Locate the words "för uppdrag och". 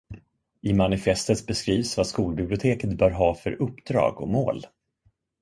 3.35-4.27